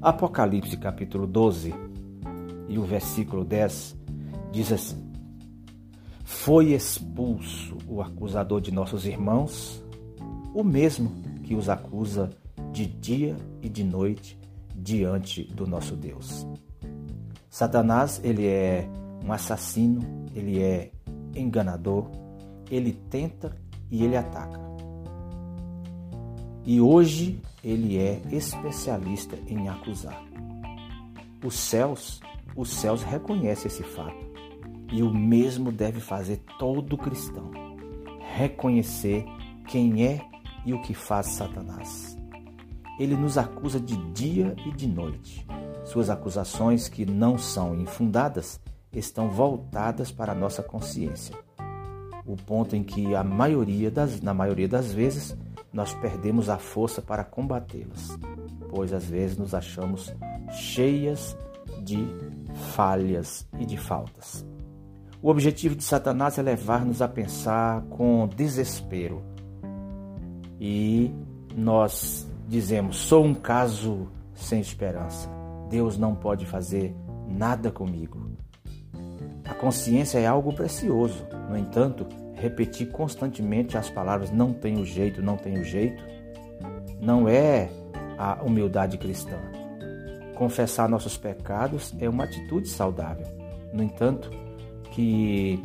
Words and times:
Apocalipse 0.00 0.76
capítulo 0.76 1.26
12 1.26 1.74
e 2.68 2.78
o 2.78 2.84
versículo 2.84 3.44
10 3.44 3.96
diz 4.52 4.70
assim: 4.70 5.12
Foi 6.24 6.72
expulso 6.72 7.76
o 7.88 8.00
acusador 8.00 8.60
de 8.60 8.70
nossos 8.70 9.06
irmãos, 9.06 9.82
o 10.54 10.62
mesmo 10.62 11.10
que 11.42 11.52
os 11.56 11.68
acusa 11.68 12.30
de 12.70 12.86
dia 12.86 13.36
e 13.60 13.68
de 13.68 13.82
noite 13.82 14.38
diante 14.72 15.42
do 15.42 15.66
nosso 15.66 15.96
Deus. 15.96 16.46
Satanás, 17.50 18.20
ele 18.22 18.46
é 18.46 18.88
um 19.24 19.32
assassino, 19.32 20.26
ele 20.32 20.60
é 20.60 20.92
enganador, 21.34 22.08
ele 22.70 22.92
tenta 22.92 23.52
e 23.90 24.04
ele 24.04 24.16
ataca. 24.16 24.60
E 26.64 26.80
hoje 26.80 27.40
ele 27.68 27.98
é 27.98 28.22
especialista 28.32 29.38
em 29.46 29.68
acusar. 29.68 30.24
Os 31.44 31.54
céus, 31.54 32.18
os 32.56 32.70
céus 32.70 33.02
reconhecem 33.02 33.66
esse 33.66 33.82
fato. 33.82 34.26
E 34.90 35.02
o 35.02 35.12
mesmo 35.12 35.70
deve 35.70 36.00
fazer 36.00 36.40
todo 36.58 36.96
cristão. 36.96 37.50
Reconhecer 38.34 39.26
quem 39.66 40.06
é 40.06 40.24
e 40.64 40.72
o 40.72 40.80
que 40.80 40.94
faz 40.94 41.26
Satanás. 41.26 42.16
Ele 42.98 43.14
nos 43.14 43.36
acusa 43.36 43.78
de 43.78 43.96
dia 44.12 44.56
e 44.66 44.72
de 44.72 44.88
noite. 44.88 45.46
Suas 45.84 46.08
acusações, 46.08 46.88
que 46.88 47.04
não 47.04 47.36
são 47.36 47.78
infundadas, 47.78 48.58
estão 48.90 49.28
voltadas 49.28 50.10
para 50.10 50.32
a 50.32 50.34
nossa 50.34 50.62
consciência. 50.62 51.36
O 52.24 52.34
ponto 52.34 52.74
em 52.74 52.82
que 52.82 53.14
a 53.14 53.22
maioria 53.22 53.90
das, 53.90 54.22
na 54.22 54.32
maioria 54.32 54.68
das 54.68 54.90
vezes 54.90 55.36
nós 55.72 55.94
perdemos 55.94 56.48
a 56.48 56.58
força 56.58 57.02
para 57.02 57.24
combatê-las, 57.24 58.18
pois 58.70 58.92
às 58.92 59.04
vezes 59.04 59.36
nos 59.36 59.54
achamos 59.54 60.12
cheias 60.50 61.36
de 61.82 61.98
falhas 62.74 63.46
e 63.58 63.66
de 63.66 63.76
faltas. 63.76 64.46
O 65.20 65.30
objetivo 65.30 65.74
de 65.74 65.82
Satanás 65.82 66.38
é 66.38 66.42
levar-nos 66.42 67.02
a 67.02 67.08
pensar 67.08 67.82
com 67.90 68.28
desespero. 68.28 69.22
E 70.60 71.12
nós 71.56 72.26
dizemos: 72.46 72.96
sou 72.96 73.24
um 73.24 73.34
caso 73.34 74.08
sem 74.34 74.60
esperança. 74.60 75.28
Deus 75.68 75.98
não 75.98 76.14
pode 76.14 76.46
fazer 76.46 76.94
nada 77.26 77.70
comigo. 77.70 78.30
A 79.44 79.54
consciência 79.54 80.18
é 80.18 80.26
algo 80.26 80.52
precioso. 80.52 81.26
No 81.50 81.56
entanto, 81.56 82.06
repetir 82.40 82.88
constantemente 82.90 83.76
as 83.76 83.90
palavras 83.90 84.30
não 84.30 84.52
tenho 84.52 84.84
jeito, 84.84 85.22
não 85.22 85.36
tenho 85.36 85.64
jeito, 85.64 86.02
não 87.00 87.28
é 87.28 87.68
a 88.16 88.42
humildade 88.42 88.96
cristã. 88.98 89.36
Confessar 90.34 90.88
nossos 90.88 91.16
pecados 91.16 91.94
é 91.98 92.08
uma 92.08 92.24
atitude 92.24 92.68
saudável. 92.68 93.26
No 93.72 93.82
entanto, 93.82 94.30
que 94.92 95.60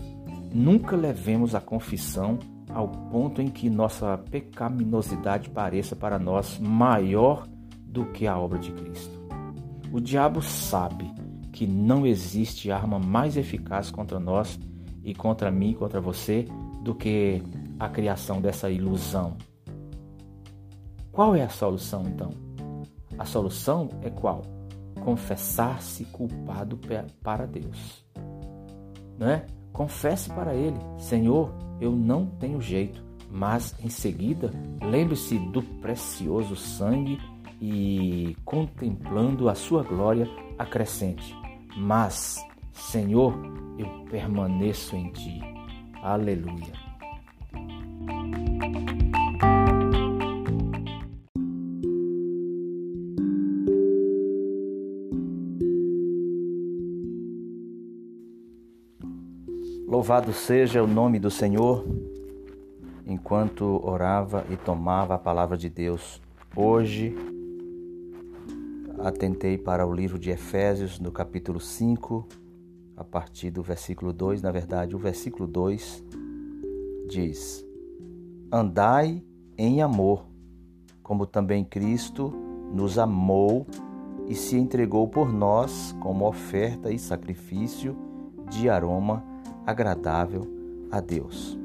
nunca 0.54 0.96
levemos 0.96 1.56
a 1.56 1.62
confissão 1.62 2.40
ao 2.70 2.88
ponto 2.88 3.42
em 3.42 3.48
que 3.48 3.70
nossa 3.70 4.18
pecaminosidade 4.18 5.50
pareça 5.50 5.96
para 5.96 6.18
nós 6.18 6.60
maior 6.60 7.48
do 7.86 8.06
que 8.08 8.26
a 8.26 8.38
obra 8.38 8.58
de 8.58 8.72
Cristo. 8.72 9.14
O 9.92 10.02
diabo 10.02 10.42
sabe 10.42 11.12
que 11.52 11.68
não 11.68 12.06
existe 12.06 12.72
arma 12.72 12.98
mais 12.98 13.38
eficaz 13.38 13.92
contra 13.92 14.20
nós 14.20 14.60
e 15.04 15.14
contra 15.14 15.52
mim, 15.52 15.74
contra 15.74 16.00
você, 16.00 16.46
do 16.82 16.96
que 16.96 17.42
a 17.80 17.90
criação 17.90 18.42
dessa 18.42 18.70
ilusão. 18.70 19.38
Qual 21.12 21.36
é 21.36 21.44
a 21.44 21.50
solução 21.50 22.04
então? 22.08 22.32
A 23.18 23.26
solução 23.26 23.90
é 24.02 24.10
qual? 24.10 24.42
Confessar-se 25.04 26.06
culpado 26.06 26.80
para 27.22 27.46
Deus. 27.46 28.04
Não 29.18 29.30
é? 29.30 29.46
Confesse 29.72 30.30
para 30.30 30.56
Ele: 30.56 30.78
Senhor, 30.98 31.54
eu 31.80 31.92
não 31.92 32.26
tenho 32.26 32.62
jeito. 32.62 33.04
Mas 33.30 33.76
em 33.84 33.90
seguida, 33.90 34.52
lembre-se 34.82 35.40
do 35.40 35.62
precioso 35.62 36.56
sangue 36.56 37.18
e 37.60 38.36
contemplando 38.46 39.50
a 39.50 39.56
sua 39.56 39.82
glória 39.82 40.30
acrescente. 40.58 41.36
Mas, 41.76 42.44
Senhor, 42.74 43.34
eu 43.78 43.88
permaneço 44.10 44.96
em 44.96 45.12
ti. 45.12 45.40
Aleluia. 46.02 46.74
Louvado 59.88 60.34
seja 60.34 60.84
o 60.84 60.88
nome 60.88 61.20
do 61.20 61.30
Senhor. 61.30 61.86
Enquanto 63.06 63.80
orava 63.86 64.44
e 64.50 64.58
tomava 64.58 65.14
a 65.14 65.20
palavra 65.20 65.56
de 65.56 65.70
Deus, 65.70 66.20
hoje 66.56 67.16
atentei 69.00 69.58
para 69.58 69.86
o 69.86 69.94
livro 69.94 70.18
de 70.18 70.32
Efésios, 70.32 71.00
no 71.00 71.12
capítulo 71.12 71.60
5, 71.60 72.28
a 72.96 73.04
partir 73.04 73.50
do 73.50 73.62
versículo 73.64 74.14
2, 74.14 74.42
na 74.42 74.52
verdade, 74.52 74.96
o 74.96 75.00
versículo 75.00 75.48
2 75.48 76.04
diz: 77.10 77.66
Andai 78.52 79.24
em 79.58 79.82
amor, 79.82 80.26
como 81.02 81.26
também 81.26 81.64
Cristo 81.64 82.34
nos 82.74 82.98
amou 82.98 83.68
e 84.28 84.36
se 84.36 84.58
entregou 84.58 85.08
por 85.08 85.32
nós 85.32 85.96
como 86.00 86.28
oferta 86.28 86.92
e 86.92 86.98
sacrifício 86.98 87.96
de 88.50 88.70
aroma 88.70 89.24
agradável 89.66 90.48
a 90.92 91.00
Deus. 91.00 91.58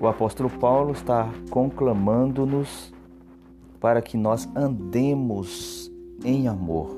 O 0.00 0.06
apóstolo 0.06 0.50
Paulo 0.50 0.92
está 0.92 1.28
conclamando-nos 1.50 2.92
para 3.80 4.02
que 4.02 4.16
nós 4.16 4.48
andemos 4.54 5.90
em 6.24 6.48
amor. 6.48 6.96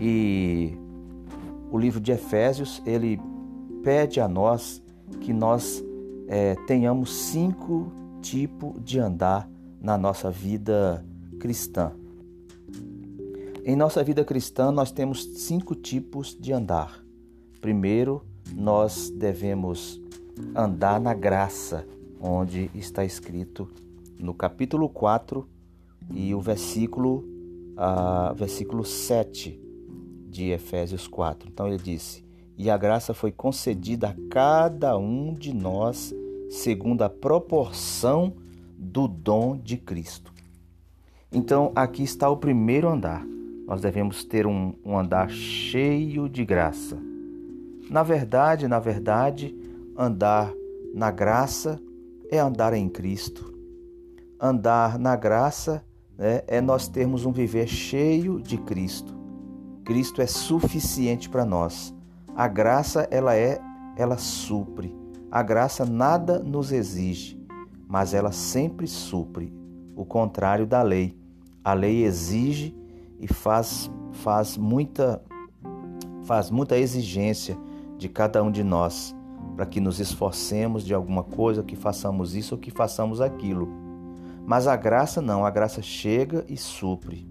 E 0.00 0.76
o 1.76 1.78
livro 1.78 2.00
de 2.00 2.10
Efésios, 2.10 2.82
ele 2.86 3.20
pede 3.82 4.18
a 4.18 4.26
nós 4.26 4.82
que 5.20 5.30
nós 5.30 5.84
é, 6.26 6.54
tenhamos 6.66 7.14
cinco 7.14 7.92
tipos 8.22 8.82
de 8.82 8.98
andar 8.98 9.48
na 9.78 9.98
nossa 9.98 10.30
vida 10.30 11.04
cristã. 11.38 11.92
Em 13.62 13.76
nossa 13.76 14.02
vida 14.02 14.24
cristã, 14.24 14.72
nós 14.72 14.90
temos 14.90 15.22
cinco 15.24 15.74
tipos 15.74 16.34
de 16.40 16.50
andar. 16.50 17.04
Primeiro, 17.60 18.24
nós 18.54 19.10
devemos 19.10 20.00
andar 20.54 20.98
na 20.98 21.12
graça, 21.12 21.86
onde 22.18 22.70
está 22.74 23.04
escrito 23.04 23.68
no 24.18 24.32
capítulo 24.32 24.88
4 24.88 25.46
e 26.10 26.34
o 26.34 26.40
versículo, 26.40 27.18
uh, 27.76 28.34
versículo 28.34 28.82
7 28.82 29.65
de 30.36 30.50
Efésios 30.50 31.08
4. 31.08 31.48
Então 31.50 31.66
ele 31.66 31.78
disse: 31.78 32.22
E 32.56 32.70
a 32.70 32.76
graça 32.76 33.14
foi 33.14 33.32
concedida 33.32 34.10
a 34.10 34.14
cada 34.30 34.96
um 34.98 35.32
de 35.32 35.54
nós 35.54 36.14
segundo 36.50 37.02
a 37.02 37.08
proporção 37.08 38.34
do 38.78 39.08
dom 39.08 39.56
de 39.56 39.78
Cristo. 39.78 40.32
Então 41.32 41.72
aqui 41.74 42.02
está 42.02 42.28
o 42.28 42.36
primeiro 42.36 42.88
andar. 42.88 43.24
Nós 43.66 43.80
devemos 43.80 44.24
ter 44.24 44.46
um, 44.46 44.74
um 44.84 44.96
andar 44.96 45.28
cheio 45.30 46.28
de 46.28 46.44
graça. 46.44 46.96
Na 47.90 48.02
verdade, 48.02 48.68
na 48.68 48.78
verdade, 48.78 49.56
andar 49.96 50.52
na 50.94 51.10
graça 51.10 51.80
é 52.30 52.38
andar 52.38 52.74
em 52.74 52.88
Cristo. 52.88 53.52
Andar 54.40 54.98
na 54.98 55.16
graça 55.16 55.84
né, 56.16 56.42
é 56.46 56.60
nós 56.60 56.88
termos 56.88 57.24
um 57.24 57.32
viver 57.32 57.66
cheio 57.66 58.40
de 58.40 58.58
Cristo. 58.58 59.25
Cristo 59.86 60.20
é 60.20 60.26
suficiente 60.26 61.28
para 61.28 61.44
nós. 61.44 61.94
A 62.34 62.48
graça 62.48 63.06
ela 63.08 63.36
é, 63.36 63.60
ela 63.96 64.18
supre. 64.18 64.92
A 65.30 65.44
graça 65.44 65.86
nada 65.86 66.40
nos 66.40 66.72
exige, 66.72 67.40
mas 67.86 68.12
ela 68.12 68.32
sempre 68.32 68.88
supre. 68.88 69.54
O 69.94 70.04
contrário 70.04 70.66
da 70.66 70.82
lei. 70.82 71.16
A 71.62 71.72
lei 71.72 72.04
exige 72.04 72.76
e 73.20 73.32
faz 73.32 73.88
faz 74.10 74.56
muita 74.56 75.22
faz 76.24 76.50
muita 76.50 76.76
exigência 76.76 77.56
de 77.96 78.08
cada 78.08 78.42
um 78.42 78.50
de 78.50 78.64
nós 78.64 79.14
para 79.54 79.66
que 79.66 79.80
nos 79.80 80.00
esforcemos 80.00 80.84
de 80.84 80.92
alguma 80.94 81.22
coisa, 81.22 81.62
que 81.62 81.76
façamos 81.76 82.34
isso 82.34 82.56
ou 82.56 82.60
que 82.60 82.72
façamos 82.72 83.20
aquilo. 83.20 83.68
Mas 84.44 84.66
a 84.66 84.74
graça 84.74 85.22
não, 85.22 85.46
a 85.46 85.50
graça 85.50 85.80
chega 85.80 86.44
e 86.48 86.56
supre. 86.56 87.26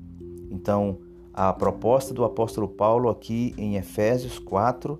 Então, 0.50 1.00
a 1.38 1.52
proposta 1.52 2.14
do 2.14 2.24
apóstolo 2.24 2.66
Paulo 2.66 3.10
aqui 3.10 3.54
em 3.58 3.76
Efésios 3.76 4.40
4, 4.40 4.98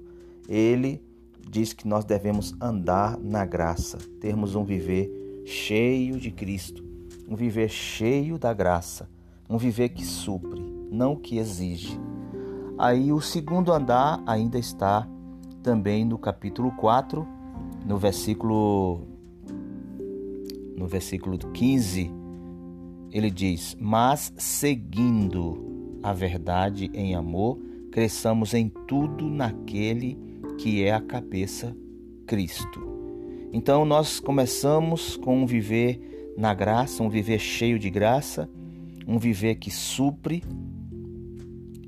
ele 0.50 1.02
diz 1.50 1.72
que 1.72 1.88
nós 1.88 2.04
devemos 2.04 2.54
andar 2.60 3.18
na 3.18 3.46
graça, 3.46 3.98
termos 4.20 4.54
um 4.54 4.66
viver 4.66 5.44
cheio 5.46 6.20
de 6.20 6.32
Cristo, 6.32 6.84
um 7.30 7.38
viver 7.38 7.70
cheio 7.70 8.38
da 8.38 8.54
graça. 8.54 9.10
um 9.48 9.60
viver 9.60 9.90
que 9.90 10.04
supre, 10.04 10.60
não 10.92 11.16
que 11.16 11.38
exige. 11.38 12.00
Aí 12.80 13.14
o 13.14 13.22
segundo 13.22 13.72
andar 13.72 14.24
ainda 14.26 14.58
está 14.58 15.08
também 15.62 16.04
no 16.04 16.18
capítulo 16.18 16.72
4, 16.72 17.26
no 17.86 17.96
versículo 17.96 19.02
no 20.76 20.88
versículo 20.88 21.38
15, 21.38 22.12
ele 23.12 23.30
diz: 23.30 23.78
"Mas 23.80 24.34
seguindo 24.36 25.65
a 26.06 26.14
verdade 26.14 26.90
em 26.94 27.16
amor, 27.16 27.60
cresçamos 27.92 28.54
em 28.54 28.70
tudo 28.70 29.30
naquele 29.30 30.18
que 30.58 30.84
é 30.84 30.94
a 30.94 31.02
cabeça, 31.02 31.76
Cristo." 32.28 32.80
Então 33.52 33.86
nós 33.86 34.20
começamos 34.20 35.18
com 35.18 35.44
um 35.44 35.46
viver 35.46 36.34
na 36.38 36.54
graça, 36.54 37.02
um 37.02 37.10
viver 37.10 37.40
cheio 37.40 37.80
de 37.80 37.90
graça, 37.90 38.50
um 39.08 39.18
viver 39.18 39.56
que 39.56 39.72
supre 39.72 40.44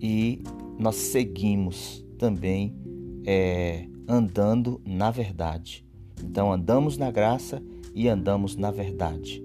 e 0.01 0.41
nós 0.79 0.95
seguimos 0.95 2.05
também 2.17 2.73
é, 3.25 3.87
andando 4.07 4.81
na 4.85 5.11
verdade. 5.11 5.85
Então 6.23 6.51
andamos 6.51 6.97
na 6.97 7.11
graça 7.11 7.61
e 7.93 8.07
andamos 8.07 8.55
na 8.55 8.71
verdade. 8.71 9.43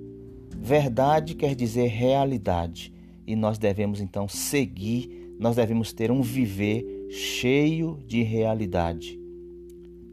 Verdade 0.56 1.34
quer 1.34 1.54
dizer 1.54 1.88
realidade 1.88 2.91
e 3.26 3.36
nós 3.36 3.58
devemos 3.58 4.00
então 4.00 4.28
seguir, 4.28 5.34
nós 5.38 5.56
devemos 5.56 5.92
ter 5.92 6.10
um 6.10 6.22
viver 6.22 7.08
cheio 7.10 7.98
de 8.06 8.22
realidade. 8.22 9.19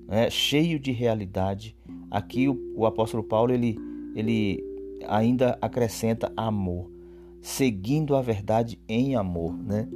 É, 0.07 0.29
cheio 0.29 0.79
de 0.79 0.91
realidade. 0.91 1.75
Aqui 2.09 2.47
o, 2.47 2.73
o 2.75 2.85
apóstolo 2.85 3.23
Paulo 3.23 3.53
ele, 3.53 3.77
ele 4.15 4.63
ainda 5.07 5.57
acrescenta 5.61 6.31
amor, 6.35 6.89
seguindo 7.41 8.15
a 8.15 8.21
verdade 8.21 8.79
em 8.87 9.15
amor, 9.15 9.53
né? 9.53 9.87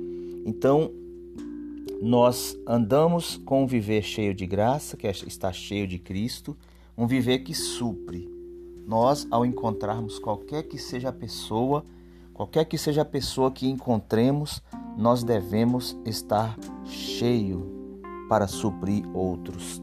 Então, 0.45 0.91
nós 2.01 2.57
andamos 2.67 3.37
com 3.37 3.63
um 3.63 3.67
viver 3.67 4.03
cheio 4.03 4.33
de 4.33 4.45
graça, 4.45 4.97
que 4.97 5.07
é, 5.07 5.11
está 5.11 5.51
cheio 5.51 5.87
de 5.87 5.97
Cristo, 5.97 6.55
um 6.97 7.07
viver 7.07 7.39
que 7.39 7.53
supre. 7.53 8.29
Nós, 8.85 9.25
ao 9.31 9.45
encontrarmos 9.45 10.19
qualquer 10.19 10.63
que 10.63 10.77
seja 10.77 11.09
a 11.09 11.13
pessoa, 11.13 11.85
qualquer 12.33 12.65
que 12.65 12.77
seja 12.77 13.01
a 13.01 13.05
pessoa 13.05 13.51
que 13.51 13.69
encontremos, 13.69 14.61
nós 14.97 15.23
devemos 15.23 15.97
estar 16.05 16.57
cheio 16.85 17.99
para 18.29 18.47
suprir 18.47 19.05
outros. 19.13 19.81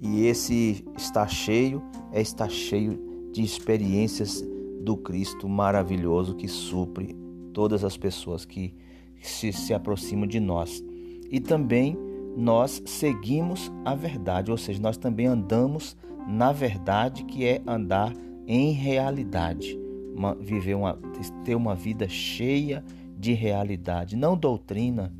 E 0.00 0.26
esse 0.26 0.84
estar 0.96 1.28
cheio 1.28 1.82
é 2.12 2.20
estar 2.20 2.50
cheio 2.50 3.30
de 3.32 3.42
experiências 3.42 4.44
do 4.80 4.96
Cristo 4.96 5.48
maravilhoso 5.48 6.34
que 6.34 6.48
supre 6.48 7.16
todas 7.52 7.84
as 7.84 7.96
pessoas 7.96 8.44
que 8.44 8.74
se, 9.22 9.52
se 9.52 9.72
aproximam 9.72 10.26
de 10.26 10.40
nós. 10.40 10.82
E 11.30 11.38
também 11.38 11.96
nós 12.36 12.82
seguimos 12.86 13.70
a 13.84 13.94
verdade, 13.94 14.50
ou 14.50 14.56
seja, 14.56 14.80
nós 14.80 14.96
também 14.96 15.26
andamos 15.26 15.96
na 16.26 16.52
verdade, 16.52 17.24
que 17.24 17.44
é 17.44 17.60
andar 17.66 18.12
em 18.46 18.72
realidade, 18.72 19.78
uma, 20.14 20.34
viver 20.34 20.74
uma, 20.74 20.98
ter 21.44 21.54
uma 21.54 21.74
vida 21.74 22.08
cheia 22.08 22.84
de 23.18 23.32
realidade, 23.32 24.16
não 24.16 24.36
doutrina, 24.36 25.14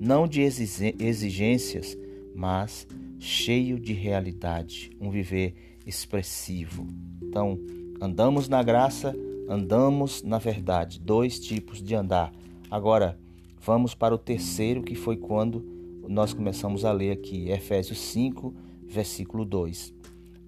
não 0.00 0.26
de 0.26 0.40
exigências, 0.40 1.96
mas 2.34 2.86
cheio 3.18 3.78
de 3.78 3.92
realidade, 3.92 4.90
um 5.00 5.10
viver 5.10 5.54
expressivo. 5.86 6.86
Então, 7.22 7.58
andamos 8.00 8.48
na 8.48 8.62
graça, 8.62 9.14
andamos 9.48 10.22
na 10.22 10.38
verdade, 10.38 10.98
dois 10.98 11.38
tipos 11.38 11.82
de 11.82 11.94
andar. 11.94 12.32
Agora, 12.70 13.18
vamos 13.60 13.94
para 13.94 14.14
o 14.14 14.18
terceiro, 14.18 14.82
que 14.82 14.94
foi 14.94 15.16
quando 15.16 15.64
nós 16.08 16.32
começamos 16.32 16.84
a 16.84 16.92
ler 16.92 17.12
aqui, 17.12 17.48
Efésios 17.50 17.98
5, 18.00 18.54
versículo 18.86 19.44
2. 19.44 19.94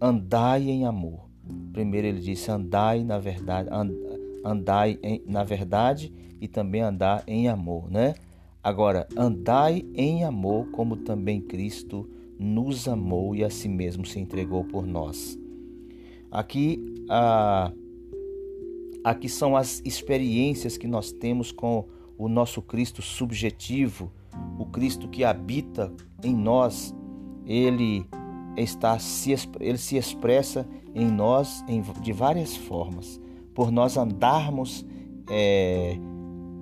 Andai 0.00 0.68
em 0.68 0.84
amor. 0.84 1.33
Primeiro 1.72 2.06
ele 2.06 2.20
disse: 2.20 2.50
andai 2.50 3.04
na 3.04 3.18
verdade, 3.18 3.68
andai 4.44 4.98
em, 5.02 5.22
na 5.26 5.44
verdade 5.44 6.12
e 6.40 6.48
também 6.48 6.82
andar 6.82 7.24
em 7.26 7.48
amor, 7.48 7.90
né? 7.90 8.14
Agora, 8.62 9.06
andai 9.16 9.84
em 9.94 10.24
amor, 10.24 10.70
como 10.70 10.96
também 10.96 11.40
Cristo 11.40 12.08
nos 12.38 12.88
amou 12.88 13.34
e 13.34 13.44
a 13.44 13.50
si 13.50 13.68
mesmo 13.68 14.04
se 14.06 14.18
entregou 14.18 14.64
por 14.64 14.86
nós. 14.86 15.38
Aqui, 16.30 16.82
aqui 19.04 19.28
são 19.28 19.56
as 19.56 19.80
experiências 19.84 20.76
que 20.76 20.86
nós 20.86 21.12
temos 21.12 21.52
com 21.52 21.86
o 22.18 22.28
nosso 22.28 22.62
Cristo 22.62 23.02
subjetivo, 23.02 24.10
o 24.58 24.66
Cristo 24.66 25.08
que 25.08 25.24
habita 25.24 25.92
em 26.22 26.34
nós. 26.34 26.94
Ele 27.46 28.04
está 28.56 28.98
se, 28.98 29.34
ele 29.60 29.78
se 29.78 29.96
expressa 29.96 30.66
em 30.94 31.10
nós 31.10 31.64
em, 31.68 31.82
de 32.00 32.12
várias 32.12 32.56
formas. 32.56 33.20
Por 33.54 33.70
nós 33.70 33.96
andarmos 33.96 34.84
é, 35.28 35.96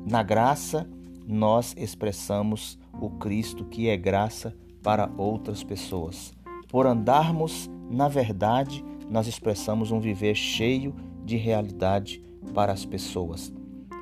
na 0.06 0.22
graça, 0.22 0.88
nós 1.26 1.74
expressamos 1.76 2.78
o 3.00 3.10
Cristo 3.10 3.64
que 3.64 3.88
é 3.88 3.96
graça 3.96 4.54
para 4.82 5.10
outras 5.16 5.62
pessoas. 5.62 6.32
Por 6.68 6.86
andarmos 6.86 7.70
na 7.92 8.08
verdade, 8.08 8.82
nós 9.10 9.26
expressamos 9.26 9.90
um 9.90 10.00
viver 10.00 10.34
cheio 10.34 10.94
de 11.22 11.36
realidade 11.36 12.24
para 12.54 12.72
as 12.72 12.86
pessoas. 12.86 13.52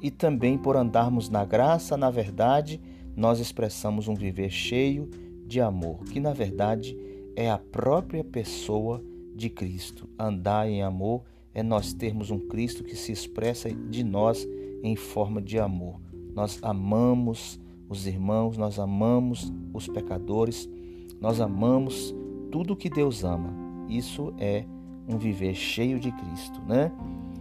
E 0.00 0.10
também 0.10 0.56
por 0.56 0.76
andarmos 0.76 1.28
na 1.28 1.44
graça, 1.44 1.96
na 1.96 2.08
verdade, 2.08 2.80
nós 3.16 3.40
expressamos 3.40 4.06
um 4.06 4.14
viver 4.14 4.50
cheio 4.50 5.10
de 5.44 5.60
amor, 5.60 6.04
que 6.04 6.20
na 6.20 6.32
verdade 6.32 6.96
é 7.34 7.50
a 7.50 7.58
própria 7.58 8.22
pessoa 8.22 9.02
de 9.40 9.48
Cristo. 9.48 10.08
Andar 10.18 10.68
em 10.68 10.82
amor 10.82 11.22
é 11.54 11.62
nós 11.62 11.92
termos 11.92 12.30
um 12.30 12.38
Cristo 12.38 12.84
que 12.84 12.94
se 12.94 13.10
expressa 13.10 13.72
de 13.72 14.04
nós 14.04 14.46
em 14.82 14.94
forma 14.94 15.40
de 15.40 15.58
amor. 15.58 15.98
Nós 16.34 16.58
amamos 16.62 17.58
os 17.88 18.06
irmãos, 18.06 18.56
nós 18.56 18.78
amamos 18.78 19.52
os 19.72 19.88
pecadores, 19.88 20.68
nós 21.20 21.40
amamos 21.40 22.14
tudo 22.52 22.76
que 22.76 22.90
Deus 22.90 23.24
ama. 23.24 23.52
Isso 23.88 24.32
é 24.38 24.64
um 25.08 25.18
viver 25.18 25.54
cheio 25.54 25.98
de 25.98 26.12
Cristo, 26.12 26.60
né? 26.68 26.92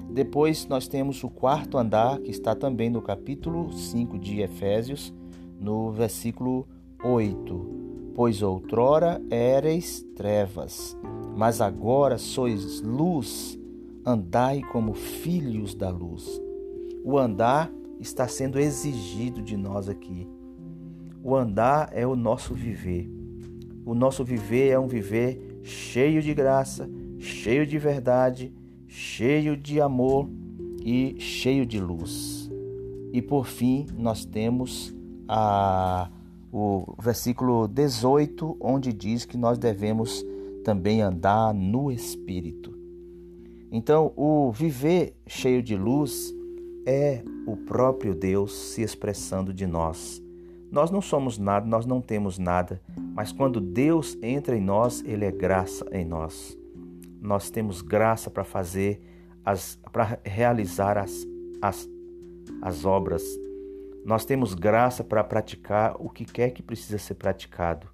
Depois 0.10 0.66
nós 0.68 0.88
temos 0.88 1.24
o 1.24 1.30
quarto 1.30 1.78
andar, 1.78 2.20
que 2.20 2.32
está 2.32 2.56
também 2.56 2.90
no 2.90 3.02
capítulo 3.02 3.72
5 3.72 4.18
de 4.18 4.42
Efésios, 4.42 5.14
no 5.60 5.92
versículo 5.92 6.68
8. 7.04 7.80
Pois 8.16 8.42
outrora 8.42 9.22
éreis 9.30 10.04
trevas, 10.16 10.98
mas 11.40 11.62
agora 11.62 12.18
sois 12.18 12.82
luz, 12.82 13.58
andai 14.06 14.60
como 14.74 14.94
filhos 14.94 15.74
da 15.74 15.90
luz. 15.90 16.30
O 17.02 17.18
andar 17.18 17.72
está 17.98 18.28
sendo 18.28 18.60
exigido 18.60 19.42
de 19.42 19.56
nós 19.56 19.88
aqui. 19.88 20.28
O 21.24 21.34
andar 21.34 21.92
é 21.94 22.06
o 22.06 22.14
nosso 22.14 22.54
viver. 22.54 23.10
O 23.86 23.96
nosso 23.96 24.22
viver 24.26 24.68
é 24.68 24.78
um 24.78 24.88
viver 24.90 25.62
cheio 25.64 26.22
de 26.22 26.34
graça, 26.34 26.90
cheio 27.18 27.66
de 27.66 27.78
verdade, 27.78 28.54
cheio 28.86 29.56
de 29.56 29.80
amor 29.80 30.28
e 30.84 31.16
cheio 31.22 31.66
de 31.66 31.80
luz. 31.80 32.52
E 33.14 33.22
por 33.22 33.48
fim, 33.48 33.88
nós 33.98 34.26
temos 34.26 34.94
a, 35.26 36.10
o 36.52 36.96
versículo 37.02 37.66
18, 37.66 38.58
onde 38.60 38.92
diz 38.92 39.24
que 39.24 39.38
nós 39.38 39.58
devemos 39.58 40.26
também 40.64 41.02
andar 41.02 41.54
no 41.54 41.92
Espírito. 41.92 42.78
Então, 43.72 44.12
o 44.16 44.52
viver 44.52 45.16
cheio 45.28 45.62
de 45.62 45.76
luz 45.76 46.34
é 46.86 47.24
o 47.46 47.56
próprio 47.56 48.16
Deus 48.16 48.54
se 48.54 48.82
expressando 48.82 49.54
de 49.54 49.68
nós. 49.68 50.24
Nós 50.72 50.92
não 50.92 51.02
somos 51.02 51.38
nada, 51.38 51.66
nós 51.66 51.86
não 51.86 52.02
temos 52.02 52.38
nada, 52.38 52.82
mas 53.14 53.32
quando 53.32 53.60
Deus 53.60 54.18
entra 54.22 54.56
em 54.56 54.62
nós, 54.62 55.04
Ele 55.04 55.26
é 55.26 55.32
graça 55.32 55.86
em 55.92 56.06
nós. 56.06 56.58
Nós 57.22 57.50
temos 57.50 57.82
graça 57.82 58.30
para 58.30 58.44
fazer, 58.44 59.02
para 59.92 60.20
realizar 60.24 60.98
as, 60.98 61.28
as, 61.62 61.90
as 62.62 62.86
obras. 62.86 63.24
Nós 64.06 64.26
temos 64.26 64.54
graça 64.54 65.04
para 65.04 65.24
praticar 65.24 65.96
o 66.00 66.10
que 66.10 66.26
quer 66.26 66.52
que 66.52 66.64
precisa 66.64 66.98
ser 66.98 67.16
praticado. 67.16 67.88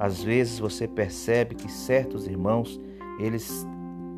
Às 0.00 0.22
vezes 0.22 0.58
você 0.58 0.88
percebe 0.88 1.54
que 1.54 1.70
certos 1.70 2.26
irmãos, 2.26 2.80
eles 3.18 3.68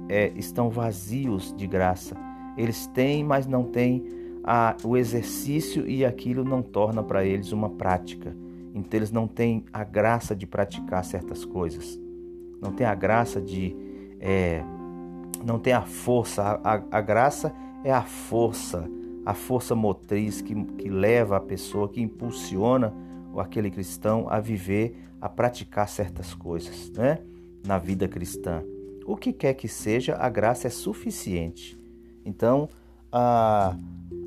é, 0.09 0.31
estão 0.37 0.71
vazios 0.71 1.53
de 1.53 1.67
graça. 1.67 2.17
Eles 2.57 2.87
têm, 2.87 3.25
mas 3.25 3.49
não 3.49 3.65
têm 3.65 4.05
a, 4.45 4.77
o 4.85 4.97
exercício 4.97 5.85
e 5.85 6.05
aquilo 6.05 6.45
não 6.45 6.62
torna 6.62 7.03
para 7.03 7.25
eles 7.25 7.51
uma 7.51 7.69
prática. 7.69 8.33
Então 8.73 8.97
eles 8.97 9.11
não 9.11 9.27
têm 9.27 9.65
a 9.73 9.83
graça 9.83 10.37
de 10.37 10.47
praticar 10.47 11.05
certas 11.05 11.45
coisas, 11.45 12.01
não 12.61 12.71
tem 12.71 12.87
a 12.87 12.95
graça 12.95 13.41
de, 13.41 13.75
é, 14.21 14.62
não 15.45 15.59
tem 15.59 15.73
a 15.73 15.83
força. 15.83 16.45
A, 16.45 16.75
a, 16.77 16.83
a 16.93 17.01
graça 17.01 17.53
é 17.83 17.91
a 17.93 18.03
força, 18.03 18.89
a 19.27 19.35
força 19.35 19.75
motriz 19.75 20.41
que, 20.41 20.55
que 20.55 20.89
leva 20.89 21.39
a 21.39 21.41
pessoa, 21.41 21.89
que 21.89 22.01
impulsiona 22.01 22.95
aquele 23.41 23.71
cristão 23.71 24.27
a 24.29 24.41
viver, 24.41 24.97
a 25.21 25.29
praticar 25.29 25.89
certas 25.89 26.35
coisas, 26.35 26.91
né? 26.91 27.19
Na 27.65 27.79
vida 27.79 28.09
cristã. 28.09 28.62
O 29.07 29.17
que 29.17 29.33
quer 29.33 29.55
que 29.55 29.69
seja, 29.69 30.17
a 30.17 30.29
graça 30.29 30.67
é 30.67 30.71
suficiente. 30.71 31.79
Então, 32.25 32.69
a, 33.11 33.77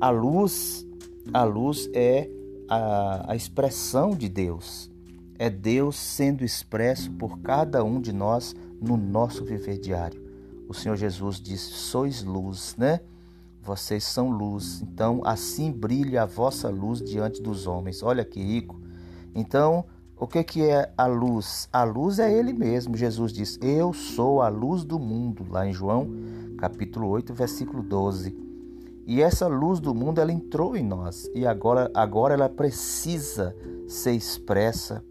a 0.00 0.10
luz, 0.10 0.86
a 1.32 1.44
luz 1.44 1.88
é 1.92 2.28
a, 2.68 3.32
a 3.32 3.36
expressão 3.36 4.10
de 4.10 4.28
Deus. 4.28 4.90
É 5.38 5.50
Deus 5.50 5.96
sendo 5.96 6.44
expresso 6.44 7.10
por 7.12 7.38
cada 7.40 7.84
um 7.84 8.00
de 8.00 8.12
nós 8.12 8.54
no 8.80 8.96
nosso 8.96 9.44
viver 9.44 9.78
diário. 9.78 10.24
O 10.68 10.74
Senhor 10.74 10.96
Jesus 10.96 11.40
disse: 11.40 11.72
"Sois 11.72 12.22
luz", 12.22 12.74
né? 12.76 13.00
Vocês 13.62 14.04
são 14.04 14.30
luz. 14.30 14.80
Então, 14.82 15.20
assim 15.24 15.72
brilha 15.72 16.22
a 16.22 16.26
vossa 16.26 16.68
luz 16.68 17.00
diante 17.00 17.42
dos 17.42 17.66
homens. 17.66 18.02
Olha 18.02 18.24
que 18.24 18.40
rico. 18.40 18.80
Então, 19.36 19.84
o 20.18 20.26
que, 20.26 20.42
que 20.42 20.62
é 20.62 20.90
a 20.96 21.06
luz? 21.06 21.68
A 21.70 21.84
luz 21.84 22.18
é 22.18 22.32
Ele 22.32 22.54
mesmo. 22.54 22.96
Jesus 22.96 23.32
diz: 23.34 23.58
Eu 23.60 23.92
sou 23.92 24.40
a 24.40 24.48
luz 24.48 24.82
do 24.82 24.98
mundo, 24.98 25.46
lá 25.50 25.66
em 25.66 25.74
João, 25.74 26.08
capítulo 26.56 27.06
8, 27.10 27.34
versículo 27.34 27.82
12. 27.82 28.34
E 29.06 29.20
essa 29.20 29.46
luz 29.46 29.78
do 29.78 29.94
mundo, 29.94 30.20
ela 30.20 30.32
entrou 30.32 30.74
em 30.74 30.82
nós 30.82 31.30
e 31.34 31.46
agora, 31.46 31.90
agora 31.94 32.34
ela 32.34 32.48
precisa 32.48 33.54
ser 33.86 34.12
expressa 34.12 35.04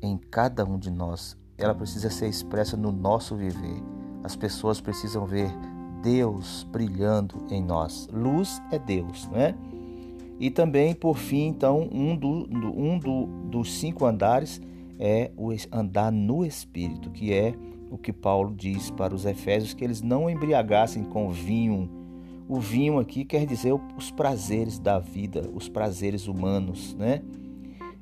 em 0.00 0.16
cada 0.16 0.64
um 0.64 0.78
de 0.78 0.90
nós. 0.90 1.36
Ela 1.58 1.74
precisa 1.74 2.08
ser 2.08 2.26
expressa 2.26 2.74
no 2.74 2.90
nosso 2.90 3.36
viver. 3.36 3.80
As 4.24 4.34
pessoas 4.34 4.80
precisam 4.80 5.26
ver 5.26 5.52
Deus 6.02 6.66
brilhando 6.72 7.36
em 7.50 7.62
nós. 7.62 8.08
Luz 8.10 8.60
é 8.72 8.78
Deus, 8.78 9.28
né? 9.28 9.54
E 10.42 10.50
também, 10.50 10.92
por 10.92 11.16
fim, 11.16 11.46
então, 11.46 11.88
um, 11.92 12.16
do, 12.16 12.48
um 12.76 12.98
do, 12.98 13.26
dos 13.48 13.74
cinco 13.74 14.04
andares 14.04 14.60
é 14.98 15.30
o 15.36 15.50
andar 15.70 16.10
no 16.10 16.44
Espírito, 16.44 17.10
que 17.10 17.32
é 17.32 17.54
o 17.88 17.96
que 17.96 18.12
Paulo 18.12 18.52
diz 18.52 18.90
para 18.90 19.14
os 19.14 19.24
Efésios, 19.24 19.72
que 19.72 19.84
eles 19.84 20.02
não 20.02 20.28
embriagassem 20.28 21.04
com 21.04 21.30
vinho. 21.30 21.88
O 22.48 22.58
vinho 22.58 22.98
aqui 22.98 23.24
quer 23.24 23.46
dizer 23.46 23.72
os 23.96 24.10
prazeres 24.10 24.80
da 24.80 24.98
vida, 24.98 25.48
os 25.54 25.68
prazeres 25.68 26.26
humanos, 26.26 26.96
né? 26.96 27.22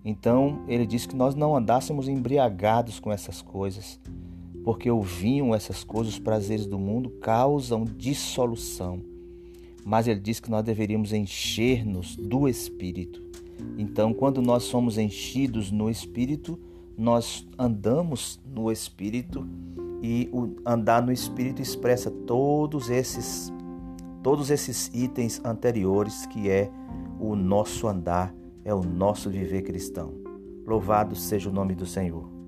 Então, 0.02 0.64
ele 0.66 0.86
diz 0.86 1.04
que 1.04 1.14
nós 1.14 1.34
não 1.34 1.54
andássemos 1.54 2.08
embriagados 2.08 2.98
com 2.98 3.12
essas 3.12 3.42
coisas, 3.42 4.00
porque 4.64 4.90
o 4.90 5.02
vinho, 5.02 5.54
essas 5.54 5.84
coisas, 5.84 6.14
os 6.14 6.18
prazeres 6.18 6.66
do 6.66 6.78
mundo 6.78 7.10
causam 7.20 7.84
dissolução 7.84 9.09
mas 9.84 10.06
ele 10.06 10.20
diz 10.20 10.40
que 10.40 10.50
nós 10.50 10.64
deveríamos 10.64 11.12
encher-nos 11.12 12.16
do 12.16 12.48
Espírito. 12.48 13.22
Então, 13.78 14.12
quando 14.12 14.40
nós 14.40 14.64
somos 14.64 14.98
enchidos 14.98 15.70
no 15.70 15.90
Espírito, 15.90 16.58
nós 16.96 17.48
andamos 17.58 18.40
no 18.44 18.70
Espírito 18.70 19.46
e 20.02 20.28
o 20.32 20.56
andar 20.66 21.02
no 21.02 21.12
Espírito 21.12 21.60
expressa 21.60 22.10
todos 22.10 22.90
esses 22.90 23.52
todos 24.22 24.50
esses 24.50 24.90
itens 24.92 25.40
anteriores 25.44 26.26
que 26.26 26.50
é 26.50 26.70
o 27.18 27.34
nosso 27.34 27.88
andar, 27.88 28.34
é 28.64 28.74
o 28.74 28.82
nosso 28.82 29.30
viver 29.30 29.62
cristão. 29.62 30.12
Louvado 30.66 31.16
seja 31.16 31.48
o 31.48 31.52
nome 31.52 31.74
do 31.74 31.86
Senhor. 31.86 32.39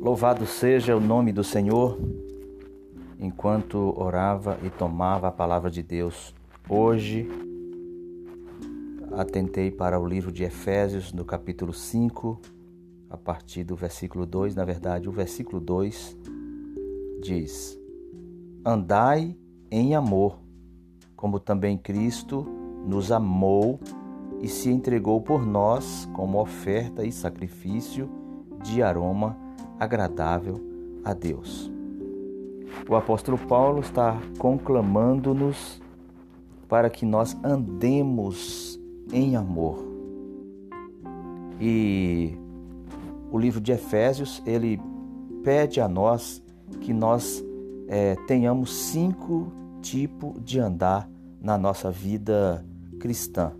Louvado 0.00 0.46
seja 0.46 0.96
o 0.96 1.00
nome 1.00 1.32
do 1.32 1.42
Senhor. 1.42 1.98
Enquanto 3.18 3.92
orava 4.00 4.56
e 4.62 4.70
tomava 4.70 5.26
a 5.26 5.32
palavra 5.32 5.68
de 5.68 5.82
Deus, 5.82 6.32
hoje 6.68 7.28
atentei 9.10 9.72
para 9.72 9.98
o 9.98 10.06
livro 10.06 10.30
de 10.30 10.44
Efésios, 10.44 11.12
no 11.12 11.24
capítulo 11.24 11.72
5, 11.72 12.40
a 13.10 13.16
partir 13.16 13.64
do 13.64 13.74
versículo 13.74 14.24
2. 14.24 14.54
Na 14.54 14.64
verdade, 14.64 15.08
o 15.08 15.12
versículo 15.12 15.60
2 15.60 16.16
diz: 17.20 17.76
Andai 18.64 19.36
em 19.68 19.96
amor, 19.96 20.38
como 21.16 21.40
também 21.40 21.76
Cristo 21.76 22.46
nos 22.86 23.10
amou 23.10 23.80
e 24.40 24.46
se 24.46 24.70
entregou 24.70 25.20
por 25.20 25.44
nós 25.44 26.08
como 26.12 26.40
oferta 26.40 27.04
e 27.04 27.10
sacrifício 27.10 28.08
de 28.62 28.80
aroma 28.80 29.47
agradável 29.78 30.60
a 31.04 31.12
Deus. 31.14 31.70
O 32.88 32.94
apóstolo 32.94 33.38
Paulo 33.38 33.80
está 33.80 34.18
conclamando-nos 34.38 35.80
para 36.68 36.90
que 36.90 37.04
nós 37.04 37.36
andemos 37.42 38.78
em 39.12 39.36
amor. 39.36 39.78
E 41.60 42.36
o 43.30 43.38
livro 43.38 43.60
de 43.60 43.72
Efésios, 43.72 44.42
ele 44.46 44.80
pede 45.42 45.80
a 45.80 45.88
nós 45.88 46.42
que 46.80 46.92
nós 46.92 47.44
é, 47.88 48.14
tenhamos 48.26 48.72
cinco 48.74 49.52
tipos 49.80 50.34
de 50.44 50.60
andar 50.60 51.08
na 51.40 51.56
nossa 51.56 51.90
vida 51.90 52.64
cristã. 53.00 53.52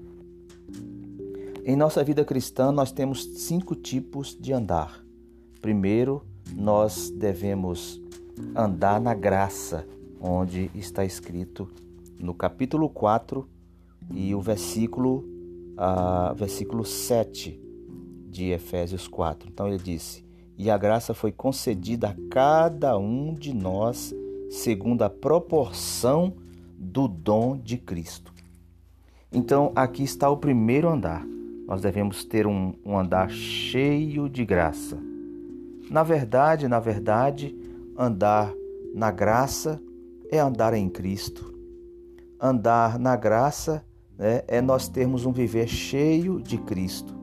Em 1.65 1.77
nossa 1.77 2.03
vida 2.03 2.25
cristã, 2.25 2.73
nós 2.73 2.93
temos 2.93 3.25
cinco 3.25 3.75
tipos 3.75 4.37
de 4.39 4.53
andar. 4.53 5.05
Primeiro, 5.61 6.25
nós 6.55 7.11
devemos 7.11 8.01
andar 8.55 9.01
na 9.01 9.15
graça, 9.15 9.87
onde 10.21 10.71
está 10.75 11.05
escrito 11.05 11.69
no 12.19 12.35
capítulo 12.35 12.89
4 12.89 13.49
e 14.15 14.35
o 14.35 14.41
versículo, 14.41 15.25
uh, 15.77 16.35
versículo 16.35 16.85
7 16.85 17.61
de 18.29 18.51
Efésios 18.51 19.09
4. 19.09 19.49
Então 19.49 19.69
ele 19.69 19.79
disse: 19.79 20.25
E 20.57 20.71
a 20.71 20.79
graça 20.79 21.15
foi 21.15 21.33
concedida 21.33 22.11
a 22.11 22.17
cada 22.31 22.97
um 22.99 23.35
de 23.35 23.55
nós 23.55 24.15
segundo 24.51 25.03
a 25.03 25.11
proporção 25.11 26.35
do 26.79 27.07
dom 27.09 27.57
de 27.57 27.77
Cristo. 27.77 28.33
Então 29.33 29.73
aqui 29.75 30.03
está 30.03 30.31
o 30.31 30.37
primeiro 30.37 30.89
andar. 30.89 31.27
Nós 31.67 31.83
devemos 31.83 32.25
ter 32.25 32.47
um, 32.47 32.73
um 32.85 32.99
andar 32.99 33.29
cheio 33.31 34.29
de 34.29 34.45
graça. 34.45 35.08
Na 35.91 36.03
verdade, 36.03 36.69
na 36.69 36.79
verdade, 36.79 37.57
andar 37.97 38.53
na 38.95 39.11
graça 39.11 39.81
é 40.31 40.39
andar 40.39 40.75
em 40.75 40.89
Cristo. 40.89 41.55
Andar 42.41 42.99
na 42.99 43.17
graça 43.17 43.85
né, 44.19 44.43
é 44.47 44.61
nós 44.61 44.89
termos 44.89 45.25
um 45.25 45.33
viver 45.33 45.67
cheio 45.67 46.43
de 46.43 46.59
Cristo. 46.59 47.17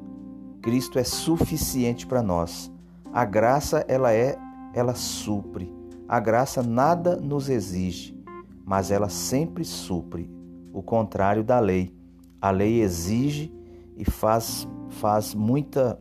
Cristo 0.62 0.98
é 0.98 1.04
suficiente 1.04 2.08
para 2.08 2.24
nós. 2.24 2.72
A 3.14 3.24
graça 3.24 3.86
ela 3.88 4.12
é, 4.12 4.36
ela 4.74 4.96
supre. 4.96 5.72
A 6.08 6.20
graça 6.20 6.64
nada 6.64 7.16
nos 7.16 7.50
exige, 7.50 8.18
mas 8.66 8.90
ela 8.90 9.10
sempre 9.10 9.64
supre. 9.64 10.30
O 10.74 10.82
contrário 10.82 11.44
da 11.44 11.60
lei. 11.60 11.96
A 12.42 12.50
lei 12.50 12.82
exige 12.82 13.54
e 13.96 14.04
faz 14.04 14.68
faz 14.90 15.34
muita 15.34 16.00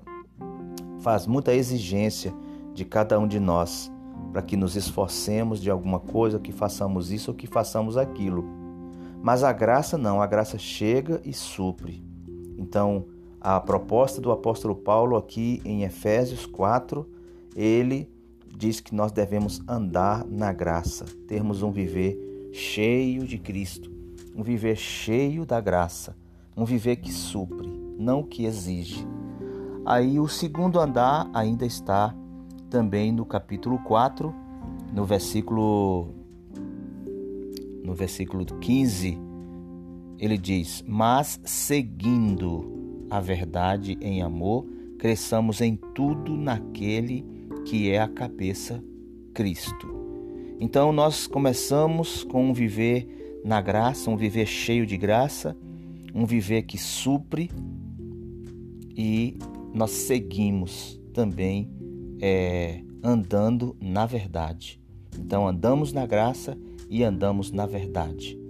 faz 1.00 1.26
muita 1.26 1.54
exigência 1.54 2.34
de 2.74 2.84
cada 2.84 3.18
um 3.18 3.26
de 3.26 3.38
nós, 3.38 3.90
para 4.32 4.42
que 4.42 4.56
nos 4.56 4.76
esforcemos 4.76 5.60
de 5.60 5.70
alguma 5.70 6.00
coisa, 6.00 6.38
que 6.38 6.52
façamos 6.52 7.12
isso 7.12 7.30
ou 7.30 7.36
que 7.36 7.46
façamos 7.46 7.96
aquilo. 7.96 8.44
Mas 9.22 9.42
a 9.42 9.52
graça 9.52 9.96
não, 9.96 10.20
a 10.20 10.26
graça 10.26 10.58
chega 10.58 11.20
e 11.24 11.32
supre. 11.32 12.04
Então, 12.58 13.06
a 13.40 13.60
proposta 13.60 14.20
do 14.20 14.32
apóstolo 14.32 14.74
Paulo 14.74 15.16
aqui 15.16 15.62
em 15.64 15.84
Efésios 15.84 16.46
4, 16.46 17.08
ele 17.54 18.10
diz 18.56 18.80
que 18.80 18.94
nós 18.94 19.12
devemos 19.12 19.62
andar 19.68 20.24
na 20.26 20.52
graça, 20.52 21.04
termos 21.26 21.62
um 21.62 21.70
viver 21.70 22.50
cheio 22.52 23.26
de 23.26 23.38
Cristo, 23.38 23.90
um 24.34 24.42
viver 24.42 24.76
cheio 24.76 25.44
da 25.44 25.60
graça, 25.60 26.16
um 26.56 26.64
viver 26.64 26.96
que 26.96 27.12
supre, 27.12 27.68
não 27.98 28.22
que 28.22 28.44
exige. 28.44 29.06
Aí 29.84 30.18
o 30.18 30.28
segundo 30.28 30.80
andar 30.80 31.28
ainda 31.34 31.66
está 31.66 32.14
também 32.74 33.12
no 33.12 33.24
capítulo 33.24 33.78
4, 33.84 34.34
no 34.92 35.04
versículo 35.04 36.08
no 37.84 37.94
versículo 37.94 38.44
15, 38.44 39.16
ele 40.18 40.36
diz: 40.36 40.82
"Mas 40.84 41.40
seguindo 41.44 43.06
a 43.08 43.20
verdade 43.20 43.96
em 44.00 44.22
amor, 44.22 44.66
cresçamos 44.98 45.60
em 45.60 45.76
tudo 45.76 46.36
naquele 46.36 47.24
que 47.64 47.92
é 47.92 48.00
a 48.00 48.08
cabeça, 48.08 48.82
Cristo." 49.32 49.86
Então 50.58 50.92
nós 50.92 51.28
começamos 51.28 52.24
com 52.24 52.50
um 52.50 52.52
viver 52.52 53.40
na 53.44 53.60
graça, 53.60 54.10
um 54.10 54.16
viver 54.16 54.46
cheio 54.46 54.84
de 54.84 54.96
graça, 54.96 55.56
um 56.12 56.26
viver 56.26 56.62
que 56.62 56.76
supre 56.76 57.52
e 58.96 59.38
nós 59.72 59.92
seguimos 59.92 61.00
também 61.12 61.83
é, 62.26 62.80
andando 63.02 63.76
na 63.78 64.06
verdade. 64.06 64.80
Então 65.18 65.46
andamos 65.46 65.92
na 65.92 66.06
graça 66.06 66.56
e 66.88 67.04
andamos 67.04 67.52
na 67.52 67.66
verdade. 67.66 68.40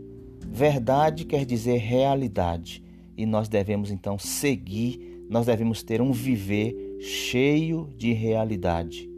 Verdade 0.47 1.25
quer 1.25 1.45
dizer 1.45 1.78
realidade 1.78 2.85
e 3.16 3.26
nós 3.26 3.49
devemos 3.49 3.90
então 3.90 4.16
seguir, 4.16 5.25
nós 5.28 5.47
devemos 5.47 5.83
ter 5.83 6.00
um 6.00 6.12
viver 6.12 6.99
cheio 7.00 7.88
de 7.97 8.12
realidade. 8.12 9.11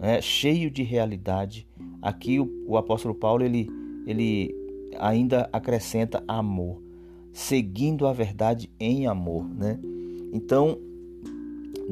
É, 0.00 0.20
cheio 0.20 0.68
de 0.68 0.82
realidade. 0.82 1.64
Aqui 2.00 2.40
o, 2.40 2.64
o 2.66 2.76
apóstolo 2.76 3.14
Paulo 3.14 3.44
ele, 3.44 3.70
ele 4.04 4.52
ainda 4.98 5.48
acrescenta 5.52 6.20
amor, 6.26 6.82
seguindo 7.32 8.08
a 8.08 8.12
verdade 8.12 8.68
em 8.80 9.06
amor, 9.06 9.48
né? 9.48 9.78
Então, 10.32 10.80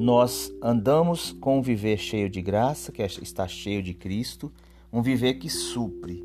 nós 0.00 0.50
andamos 0.62 1.30
com 1.30 1.58
um 1.58 1.62
viver 1.62 1.98
cheio 1.98 2.30
de 2.30 2.40
graça, 2.40 2.90
que 2.90 3.02
é, 3.02 3.06
está 3.06 3.46
cheio 3.46 3.82
de 3.82 3.92
Cristo, 3.92 4.50
um 4.90 5.02
viver 5.02 5.34
que 5.34 5.50
supre. 5.50 6.24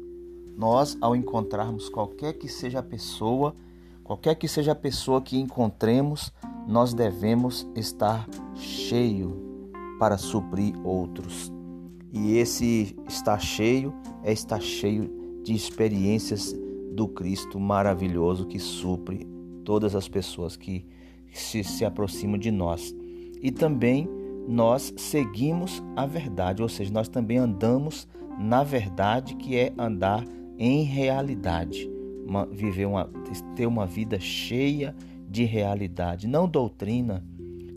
Nós, 0.57 0.97
ao 1.01 1.13
encontrarmos 1.13 1.89
qualquer 1.89 2.37
que 2.37 2.47
seja 2.47 2.79
a 2.79 2.83
pessoa, 2.83 3.53
qualquer 4.01 4.35
que 4.35 4.47
seja 4.47 4.71
a 4.71 4.75
pessoa 4.75 5.21
que 5.21 5.37
encontremos, 5.37 6.31
nós 6.65 6.93
devemos 6.93 7.67
estar 7.75 8.25
cheio 8.55 9.69
para 9.99 10.17
suprir 10.17 10.73
outros. 10.87 11.51
E 12.13 12.37
esse 12.37 12.95
estar 13.09 13.41
cheio 13.41 13.93
é 14.23 14.31
estar 14.31 14.61
cheio 14.61 15.41
de 15.43 15.53
experiências 15.53 16.55
do 16.93 17.09
Cristo 17.09 17.59
maravilhoso 17.59 18.45
que 18.45 18.57
supre 18.57 19.27
todas 19.65 19.95
as 19.95 20.07
pessoas 20.07 20.55
que 20.55 20.87
se, 21.33 21.61
se 21.61 21.83
aproximam 21.83 22.39
de 22.39 22.51
nós. 22.51 22.95
E 23.45 23.51
também 23.51 24.09
nós 24.47 24.91
seguimos 24.97 25.83
a 25.95 26.07
verdade, 26.07 26.63
ou 26.63 26.67
seja, 26.67 26.91
nós 26.91 27.07
também 27.07 27.37
andamos 27.37 28.07
na 28.39 28.63
verdade, 28.63 29.35
que 29.35 29.55
é 29.55 29.71
andar 29.77 30.25
em 30.57 30.81
realidade, 30.81 31.87
uma, 32.25 32.47
viver 32.47 32.87
uma, 32.87 33.07
ter 33.55 33.67
uma 33.67 33.85
vida 33.85 34.19
cheia 34.19 34.95
de 35.29 35.43
realidade, 35.43 36.27
não 36.27 36.49
doutrina, 36.49 37.23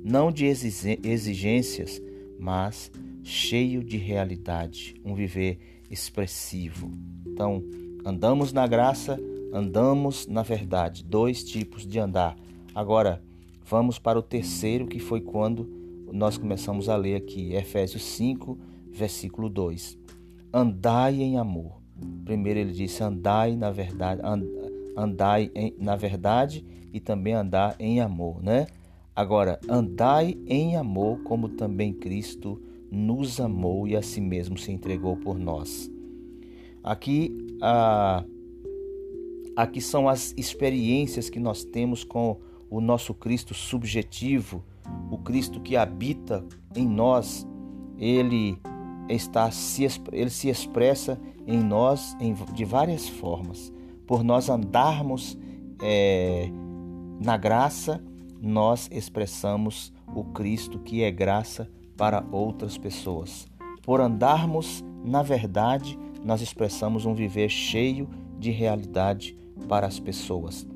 não 0.03 0.33
de 0.33 0.47
exigências, 0.47 2.01
mas 2.41 2.91
cheio 3.23 3.85
de 3.85 3.99
realidade, 3.99 4.95
um 5.05 5.15
viver 5.15 5.59
expressivo. 5.91 6.91
Então, 7.27 7.63
andamos 8.07 8.55
na 8.55 8.67
graça, 8.67 9.21
andamos 9.53 10.27
na 10.27 10.43
verdade, 10.43 11.05
dois 11.05 11.45
tipos 11.45 11.87
de 11.87 11.99
andar. 11.99 12.39
Agora, 12.75 13.23
vamos 13.69 13.99
para 13.99 14.19
o 14.19 14.23
terceiro, 14.23 14.87
que 14.87 14.99
foi 14.99 15.21
quando 15.21 15.69
nós 16.11 16.39
começamos 16.39 16.89
a 16.89 16.97
ler 16.97 17.17
aqui, 17.17 17.53
Efésios 17.53 18.03
5, 18.03 18.59
versículo 18.91 19.51
2. 19.51 19.99
Andai 20.53 21.21
em 21.21 21.37
amor. 21.37 21.83
Primeiro 22.25 22.61
ele 22.61 22.73
disse: 22.73 23.03
andai 23.03 23.57
na 23.57 23.71
verdade, 23.71 24.23
andai 24.97 25.51
em, 25.55 25.75
na 25.79 25.97
verdade 25.97 26.65
e 26.93 26.99
também 26.99 27.35
andar 27.35 27.77
em 27.79 28.01
amor, 28.01 28.43
né? 28.43 28.67
Agora, 29.15 29.61
andai 29.69 30.39
em 30.47 30.77
amor, 30.77 31.23
como 31.25 31.51
também 31.51 31.93
Cristo 31.93 32.63
nos 32.91 33.39
amou 33.39 33.87
e 33.87 33.95
a 33.97 34.01
si 34.01 34.21
mesmo 34.21 34.57
se 34.57 34.73
entregou 34.73 35.17
por 35.17 35.39
nós. 35.39 35.91
Aqui, 36.83 37.37
ah, 37.61 38.25
aqui 39.55 39.81
são 39.81 40.09
as 40.09 40.33
experiências 40.39 41.29
que 41.29 41.41
nós 41.41 41.65
temos 41.65 42.05
com 42.05 42.39
o 42.71 42.81
nosso 42.81 43.15
Cristo 43.15 43.55
subjetivo, 43.55 44.65
o 45.11 45.19
Cristo 45.19 45.61
que 45.61 45.77
habita 45.77 46.45
em 46.75 46.87
nós. 46.87 47.47
Ele 47.97 48.61
está 49.09 49.51
se, 49.51 49.87
ele 50.13 50.31
se 50.31 50.49
expressa 50.49 51.21
em 51.47 51.63
nós 51.63 52.17
em, 52.21 52.35
de 52.53 52.65
várias 52.65 53.09
formas. 53.09 53.73
Por 54.07 54.23
nós 54.23 54.49
andarmos 54.49 55.37
é, 55.83 56.51
na 57.21 57.37
graça, 57.37 58.03
nós 58.41 58.89
expressamos 58.93 59.93
o 60.15 60.25
Cristo 60.25 60.79
que 60.79 61.03
é 61.03 61.11
graça 61.11 61.69
para 61.97 62.25
outras 62.31 62.79
pessoas. 62.79 63.47
Por 63.83 64.01
andarmos 64.01 64.85
na 65.05 65.23
verdade, 65.23 65.99
nós 66.25 66.43
expressamos 66.43 67.07
um 67.07 67.15
viver 67.15 67.49
cheio 67.49 68.09
de 68.39 68.51
realidade 68.51 69.39
para 69.69 69.87
as 69.87 69.99
pessoas. 69.99 70.67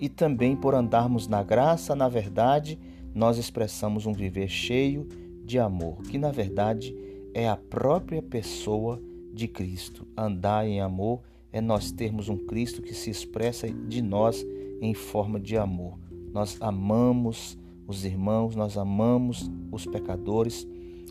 E 0.00 0.08
também 0.08 0.56
por 0.56 0.74
andarmos 0.74 1.28
na 1.28 1.42
graça, 1.42 1.94
na 1.94 2.08
verdade, 2.08 2.78
nós 3.14 3.36
expressamos 3.36 4.06
um 4.06 4.12
viver 4.12 4.48
cheio 4.48 5.06
de 5.44 5.58
amor, 5.58 6.02
que 6.02 6.16
na 6.16 6.30
verdade 6.30 6.96
é 7.34 7.48
a 7.48 7.56
própria 7.56 8.22
pessoa 8.22 9.00
de 9.32 9.46
Cristo. 9.46 10.06
Andar 10.16 10.66
em 10.66 10.80
amor 10.80 11.20
é 11.52 11.60
nós 11.60 11.90
termos 11.90 12.28
um 12.28 12.36
Cristo 12.36 12.80
que 12.80 12.94
se 12.94 13.10
expressa 13.10 13.68
de 13.68 14.00
nós 14.00 14.46
em 14.80 14.94
forma 14.94 15.38
de 15.38 15.56
amor. 15.56 15.98
Nós 16.32 16.56
amamos 16.60 17.58
os 17.86 18.04
irmãos, 18.04 18.54
nós 18.54 18.78
amamos 18.78 19.50
os 19.70 19.84
pecadores, 19.84 20.66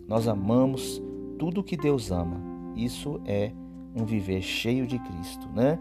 nós 0.08 0.28
amamos 0.28 1.02
tudo 1.38 1.64
que 1.64 1.78
Deus 1.78 2.10
ama. 2.12 2.42
Isso 2.76 3.22
é 3.26 3.52
um 3.96 4.06
viver 4.06 4.42
cheio 4.42 4.88
de 4.88 4.98
Cristo, 5.00 5.48
né? 5.50 5.78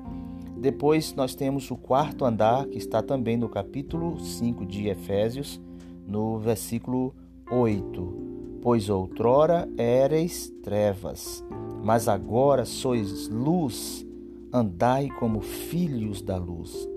Depois 0.60 1.14
nós 1.14 1.36
temos 1.36 1.70
o 1.70 1.76
quarto 1.76 2.24
andar, 2.24 2.66
que 2.66 2.78
está 2.78 3.00
também 3.00 3.36
no 3.36 3.48
capítulo 3.48 4.18
5 4.18 4.66
de 4.66 4.88
Efésios, 4.88 5.60
no 6.04 6.36
versículo 6.38 7.14
8. 7.48 8.58
Pois 8.60 8.90
outrora 8.90 9.68
éreis 9.78 10.52
trevas, 10.64 11.44
mas 11.84 12.08
agora 12.08 12.64
sois 12.64 13.28
luz, 13.28 14.04
andai 14.52 15.08
como 15.08 15.40
filhos 15.40 16.20
da 16.20 16.36
luz. 16.36 16.88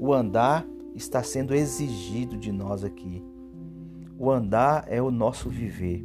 O 0.00 0.12
andar 0.12 0.66
está 0.92 1.22
sendo 1.22 1.54
exigido 1.54 2.36
de 2.36 2.50
nós 2.50 2.82
aqui. 2.82 3.22
O 4.18 4.32
andar 4.32 4.84
é 4.88 5.00
o 5.00 5.12
nosso 5.12 5.48
viver. 5.48 6.04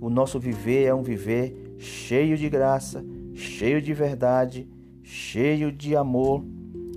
O 0.00 0.10
nosso 0.10 0.40
viver 0.40 0.86
é 0.86 0.94
um 0.94 1.04
viver 1.04 1.76
cheio 1.78 2.36
de 2.36 2.48
graça, 2.48 3.04
cheio 3.32 3.80
de 3.80 3.94
verdade, 3.94 4.68
cheio 5.06 5.70
de 5.70 5.94
amor 5.94 6.44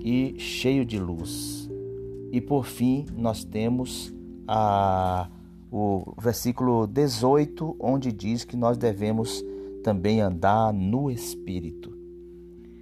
e 0.04 0.34
cheio 0.36 0.84
de 0.84 0.98
luz. 0.98 1.70
E 2.32 2.40
por 2.40 2.66
fim, 2.66 3.06
nós 3.16 3.44
temos 3.44 4.12
a, 4.48 5.30
o 5.70 6.12
versículo 6.18 6.88
18, 6.88 7.76
onde 7.78 8.10
diz 8.10 8.44
que 8.44 8.56
nós 8.56 8.76
devemos 8.76 9.44
também 9.84 10.20
andar 10.20 10.72
no 10.72 11.08
Espírito. 11.08 11.96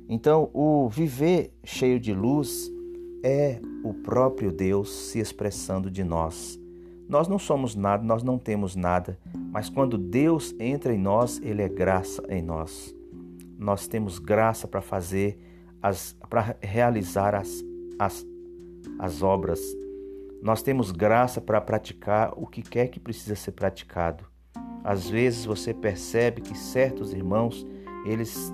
Então, 0.09 0.49
o 0.55 0.89
viver 0.89 1.53
cheio 1.63 2.01
de 2.01 2.15
luz 2.15 2.73
é 3.23 3.61
o 3.85 3.93
próprio 3.93 4.51
Deus 4.51 4.91
se 4.91 5.19
expressando 5.19 5.91
de 5.91 6.03
nós. 6.03 6.59
Nós 7.07 7.29
não 7.29 7.39
somos 7.39 7.75
nada, 7.75 8.03
nós 8.03 8.23
não 8.23 8.39
temos 8.39 8.75
nada, 8.75 9.19
mas 9.53 9.69
quando 9.69 9.99
Deus 9.99 10.55
entra 10.59 10.95
em 10.95 10.99
nós, 10.99 11.39
Ele 11.43 11.61
é 11.61 11.69
graça 11.69 12.23
em 12.31 12.43
nós. 12.43 12.98
Nós 13.59 13.89
temos 13.89 14.19
graça 14.19 14.69
para 14.69 14.81
fazer, 14.81 15.39
para 16.31 16.57
realizar 16.61 17.35
as, 17.35 17.65
as, 17.99 18.25
as 18.99 19.23
obras. 19.23 19.61
Nós 20.41 20.63
temos 20.63 20.93
graça 20.93 21.41
para 21.41 21.61
praticar 21.61 22.33
o 22.37 22.47
que 22.47 22.63
quer 22.63 22.87
que 22.89 23.01
precisa 23.01 23.35
ser 23.35 23.53
praticado. 23.53 24.25
Às 24.85 25.11
vezes 25.11 25.45
você 25.45 25.75
percebe 25.75 26.41
que 26.41 26.57
certos 26.57 27.13
irmãos 27.13 27.67
eles 28.07 28.53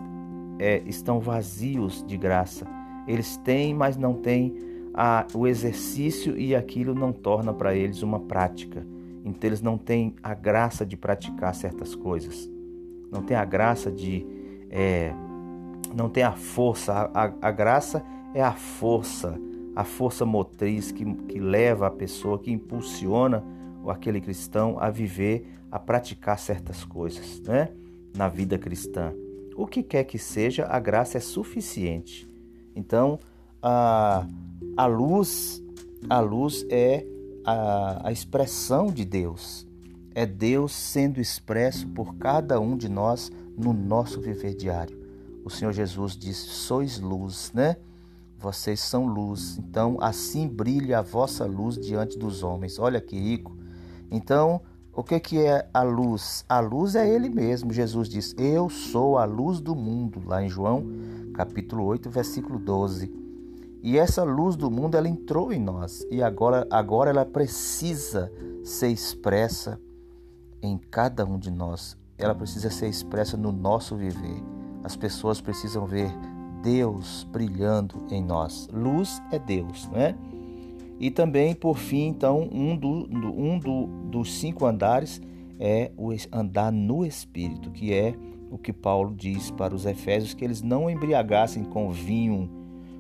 é, 0.59 0.83
estão 0.87 1.21
vazios 1.21 2.03
de 2.07 2.17
graça. 2.17 2.67
Eles 3.07 3.37
têm, 3.37 3.75
mas 3.75 3.97
não 3.97 4.15
têm 4.15 4.57
a, 4.95 5.27
o 5.35 5.47
exercício 5.47 6.39
e 6.39 6.55
aquilo 6.55 6.95
não 6.95 7.13
torna 7.13 7.53
para 7.53 7.75
eles 7.75 8.03
uma 8.03 8.21
prática. 8.21 8.87
Então 9.25 9.49
eles 9.49 9.61
não 9.61 9.77
têm 9.77 10.15
a 10.23 10.35
graça 10.35 10.87
de 10.87 10.97
praticar 10.97 11.55
certas 11.55 11.95
coisas. 11.95 12.51
Não 13.11 13.23
tem 13.23 13.37
a 13.37 13.45
graça 13.45 13.91
de. 13.91 14.27
É, 14.77 15.15
não 15.95 16.09
tem 16.09 16.25
a 16.25 16.33
força. 16.33 16.93
A, 16.93 17.27
a, 17.27 17.33
a, 17.43 17.51
graça 17.53 18.05
é 18.35 18.43
a 18.43 18.53
força, 18.53 19.39
a 19.77 19.85
força 19.85 20.27
motriz 20.27 20.91
que, 20.91 21.05
que 21.05 21.39
leva 21.39 21.87
a 21.87 21.91
pessoa, 21.91 22.41
que 22.41 22.51
impulsiona 22.51 23.45
aquele 23.89 24.21
cristão 24.21 24.77
a 24.81 24.91
viver 24.91 25.47
a 25.71 25.79
praticar 25.79 26.39
certas 26.39 26.85
coisas, 26.85 27.41
né? 27.41 27.69
Na 28.17 28.29
vida 28.29 28.59
cristã. 28.59 29.13
O 29.57 29.67
que 29.67 29.83
quer 29.83 30.05
que 30.05 30.19
seja, 30.19 30.67
a 30.67 30.81
graça 30.81 31.19
é 31.19 31.21
suficiente. 31.21 32.29
Então, 32.75 33.21
a, 33.63 34.27
a 34.77 34.87
luz, 34.87 35.63
a 36.09 36.19
luz 36.19 36.67
é 36.69 37.07
a, 37.45 38.09
a 38.09 38.13
expressão 38.13 38.87
de 38.87 39.05
Deus. 39.05 39.67
É 40.15 40.27
Deus 40.27 40.73
sendo 40.73 41.21
expresso 41.21 41.87
por 41.89 42.17
cada 42.17 42.59
um 42.61 42.77
de 42.77 42.89
nós 42.89 43.31
no 43.57 43.73
nosso 43.73 44.21
viver 44.21 44.55
diário. 44.55 44.99
O 45.45 45.51
Senhor 45.51 45.73
Jesus 45.73 46.17
disse: 46.17 46.49
"Sois 46.49 46.99
luz", 46.99 47.53
né? 47.55 47.77
vocês 48.45 48.79
são 48.81 49.07
luz. 49.07 49.59
Então, 49.59 49.97
assim 50.01 50.47
brilha 50.47 50.99
a 50.99 51.03
vossa 51.03 51.47
luz 51.47 51.77
diante 51.77 52.19
dos 52.19 52.43
homens. 52.43 52.79
Olha 52.79 53.01
que 53.01 53.19
rico. 53.19 53.57
Então, 54.11 54.61
o 54.93 55.03
que, 55.03 55.19
que 55.19 55.39
é 55.39 55.67
a 55.73 55.83
luz? 55.83 56.45
A 56.47 56.61
luz 56.61 56.95
é 56.95 57.09
Ele 57.09 57.31
mesmo. 57.31 57.73
Jesus 57.73 58.09
diz: 58.09 58.35
Eu 58.37 58.69
sou 58.69 59.17
a 59.17 59.25
luz 59.25 59.61
do 59.61 59.75
mundo, 59.75 60.23
lá 60.27 60.43
em 60.43 60.49
João 60.49 60.85
capítulo 61.35 61.85
8, 61.85 62.09
versículo 62.11 62.59
12. 62.59 63.13
E 63.83 63.99
essa 63.99 64.23
luz 64.23 64.57
do 64.57 64.71
mundo, 64.71 64.97
ela 64.97 65.09
entrou 65.09 65.53
em 65.53 65.61
nós 65.61 66.07
e 66.11 66.23
agora, 66.23 66.67
agora 66.71 67.11
ela 67.11 67.25
precisa 67.27 68.33
ser 68.63 68.89
expressa 68.89 69.81
em 70.63 70.79
cada 70.79 71.27
um 71.27 71.39
de 71.39 71.51
nós. 71.51 71.99
Ela 72.17 72.35
precisa 72.35 72.71
ser 72.71 72.89
expressa 72.89 73.37
no 73.37 73.53
nosso 73.53 73.97
viver. 73.97 74.43
As 74.83 74.97
pessoas 74.97 75.41
precisam 75.41 75.87
ver 75.87 76.11
Deus 76.63 77.27
brilhando 77.31 78.07
em 78.11 78.23
nós. 78.23 78.69
Luz 78.73 79.21
é 79.31 79.39
Deus, 79.39 79.89
não 79.89 80.01
é? 80.01 80.15
E 80.99 81.11
também, 81.11 81.55
por 81.55 81.77
fim, 81.77 82.07
então, 82.07 82.49
um, 82.53 82.77
do, 82.77 82.89
um 82.89 83.59
do, 83.59 83.87
dos 84.11 84.33
cinco 84.33 84.65
andares 84.65 85.21
é 85.59 85.91
o 85.97 86.11
andar 86.33 86.73
no 86.73 87.05
Espírito, 87.05 87.71
que 87.71 87.93
é 87.93 88.15
o 88.51 88.59
que 88.59 88.73
Paulo 88.73 89.15
diz 89.15 89.51
para 89.51 89.75
os 89.75 89.85
Efésios, 89.85 90.35
que 90.35 90.45
eles 90.45 90.63
não 90.63 90.89
embriagassem 90.89 91.65
com 91.65 91.91
vinho. 91.91 92.49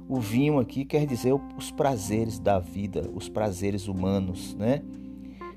O 0.08 0.20
vinho 0.20 0.58
aqui 0.58 0.84
quer 0.84 1.06
dizer 1.06 1.34
os 1.56 1.70
prazeres 1.70 2.38
da 2.38 2.58
vida, 2.58 3.08
os 3.14 3.28
prazeres 3.28 3.88
humanos, 3.88 4.54
né? 4.56 4.82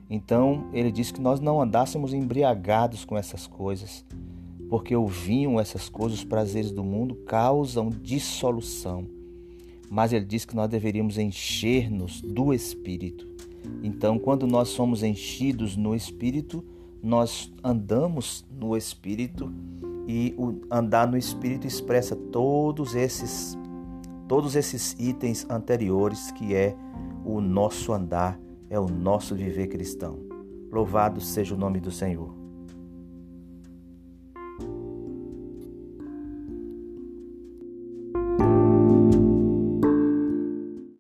Então, 0.10 0.70
ele 0.74 0.92
diz 0.92 1.12
que 1.12 1.20
nós 1.20 1.40
não 1.40 1.62
andássemos 1.62 2.14
embriagados 2.14 3.04
com 3.04 3.18
essas 3.18 3.46
coisas, 3.46 4.06
porque 4.70 4.96
o 4.96 5.06
vinho, 5.06 5.60
essas 5.60 5.90
coisas, 5.90 6.20
os 6.20 6.26
prazeres 6.26 6.72
do 6.72 6.84
mundo 6.84 7.16
causam 7.26 7.90
dissolução. 7.90 9.06
Mas 9.90 10.14
ele 10.14 10.26
diz 10.26 10.46
que 10.46 10.56
nós 10.56 10.70
deveríamos 10.70 11.18
encher-nos 11.18 12.22
do 12.22 12.54
Espírito. 12.54 13.28
Então, 13.84 14.18
quando 14.18 14.48
nós 14.48 14.70
somos 14.70 15.04
enchidos 15.04 15.76
no 15.76 15.96
Espírito, 15.96 16.64
nós 17.02 17.54
andamos 17.64 18.46
no 18.50 18.76
Espírito 18.76 19.52
e 20.08 20.34
andar 20.72 21.08
no 21.08 21.18
Espírito 21.18 21.68
expressa 21.68 22.16
todos 22.16 22.96
esses 22.96 23.58
todos 24.28 24.56
esses 24.58 24.94
itens 25.00 25.46
anteriores 25.50 26.32
que 26.32 26.54
é 26.54 26.76
o 27.24 27.40
nosso 27.40 27.94
andar, 27.94 28.38
é 28.70 28.80
o 28.80 28.88
nosso 28.88 29.36
viver 29.36 29.68
cristão. 29.68 30.20
Louvado 30.72 31.20
seja 31.20 31.56
o 31.56 31.58
nome 31.58 31.80
do 31.80 31.92
Senhor. 31.92 32.37